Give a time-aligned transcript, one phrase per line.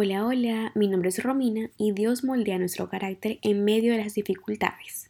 [0.00, 4.14] Hola, hola, mi nombre es Romina y Dios moldea nuestro carácter en medio de las
[4.14, 5.08] dificultades.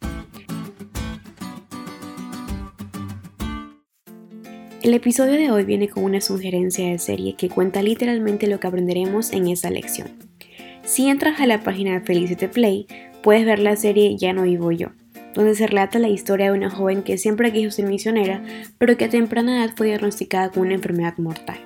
[4.81, 8.65] El episodio de hoy viene con una sugerencia de serie que cuenta literalmente lo que
[8.65, 10.07] aprenderemos en esta lección.
[10.81, 12.87] Si entras a la página de Felicity Play,
[13.21, 14.87] puedes ver la serie Ya no vivo yo,
[15.35, 18.43] donde se relata la historia de una joven que siempre quiso ser misionera,
[18.79, 21.59] pero que a temprana edad fue diagnosticada con una enfermedad mortal.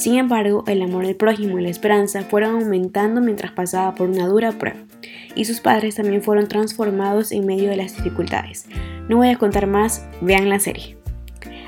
[0.00, 4.26] Sin embargo, el amor del prójimo y la esperanza fueron aumentando mientras pasaba por una
[4.26, 4.78] dura prueba,
[5.34, 8.64] y sus padres también fueron transformados en medio de las dificultades.
[9.10, 10.96] No voy a contar más, vean la serie.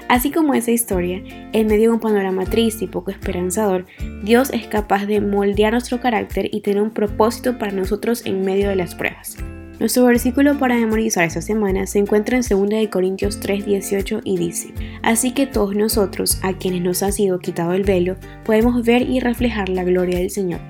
[0.08, 1.22] Así como esa historia,
[1.52, 3.84] en medio de un panorama triste y poco esperanzador,
[4.22, 8.70] Dios es capaz de moldear nuestro carácter y tener un propósito para nosotros en medio
[8.70, 9.36] de las pruebas.
[9.82, 14.72] Nuestro versículo para memorizar esta semana se encuentra en 2 Corintios 3, 18 y dice,
[15.02, 18.14] Así que todos nosotros, a quienes nos ha sido quitado el velo,
[18.45, 20.60] podemos ver y reflejar la gloria del Señor.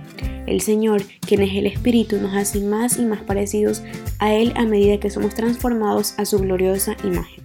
[0.47, 3.83] El Señor, quien es el Espíritu, nos hace más y más parecidos
[4.18, 7.45] a Él a medida que somos transformados a su gloriosa imagen.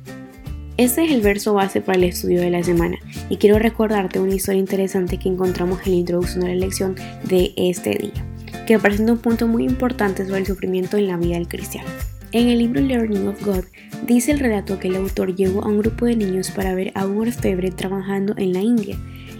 [0.77, 2.97] Este es el verso base para el estudio de la semana
[3.29, 6.95] y quiero recordarte una historia interesante que encontramos en la introducción a la lección
[7.25, 8.26] de este día
[8.67, 11.89] que presenta un punto muy importante sobre el sufrimiento en la vida del cristiano.
[12.33, 13.63] En el libro Learning of God
[14.05, 17.07] dice el relato que el autor llegó a un grupo de niños para ver a
[17.07, 18.97] un orfebre trabajando en la India,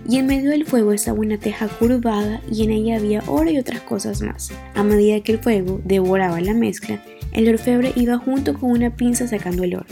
[0.08, 3.58] y en medio del fuego estaba una teja curvada y en ella había oro y
[3.58, 4.50] otras cosas más.
[4.74, 9.28] A medida que el fuego devoraba la mezcla, el orfebre iba junto con una pinza
[9.28, 9.88] sacando el oro,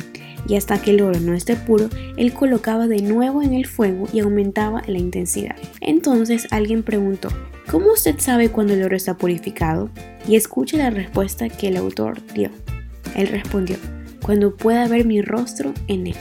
[0.48, 4.08] y hasta que el oro no esté puro, él colocaba de nuevo en el fuego
[4.12, 5.56] y aumentaba la intensidad.
[5.82, 7.30] Entonces alguien preguntó,
[7.70, 9.90] ¿Cómo usted sabe cuando el oro está purificado?
[10.28, 12.50] Y escuche la respuesta que el autor dio.
[13.16, 13.78] Él respondió,
[14.22, 16.16] cuando pueda ver mi rostro en él.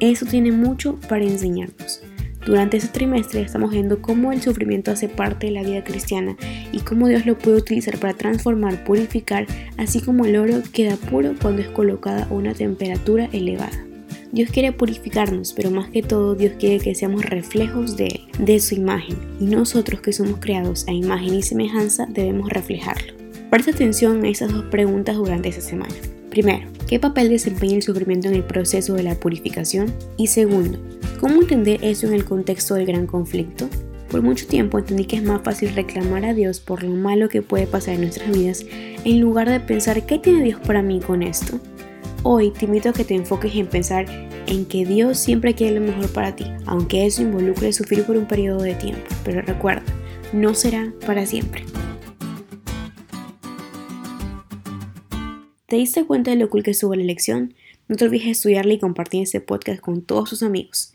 [0.00, 2.02] Eso tiene mucho para enseñarnos.
[2.46, 6.36] Durante este trimestre estamos viendo cómo el sufrimiento hace parte de la vida cristiana
[6.72, 11.34] y cómo Dios lo puede utilizar para transformar, purificar, así como el oro queda puro
[11.40, 13.84] cuando es colocada a una temperatura elevada.
[14.32, 18.60] Dios quiere purificarnos, pero más que todo Dios quiere que seamos reflejos de Él, de
[18.60, 23.12] su imagen, y nosotros que somos creados a imagen y semejanza debemos reflejarlo.
[23.50, 25.94] Presta atención a esas dos preguntas durante esta semana.
[26.30, 29.92] Primero, ¿qué papel desempeña el sufrimiento en el proceso de la purificación?
[30.16, 30.78] Y segundo,
[31.20, 33.68] ¿cómo entender eso en el contexto del gran conflicto?
[34.10, 37.42] Por mucho tiempo entendí que es más fácil reclamar a Dios por lo malo que
[37.42, 38.64] puede pasar en nuestras vidas
[39.04, 41.60] en lugar de pensar ¿qué tiene Dios para mí con esto?
[42.22, 44.06] Hoy te invito a que te enfoques en pensar
[44.46, 48.26] en que Dios siempre quiere lo mejor para ti, aunque eso involucre sufrir por un
[48.26, 49.04] periodo de tiempo.
[49.22, 49.84] Pero recuerda,
[50.32, 51.64] no será para siempre.
[55.66, 57.54] ¿Te diste cuenta de lo cool que estuvo la elección?
[57.88, 60.94] No te olvides estudiarla y compartir este podcast con todos tus amigos.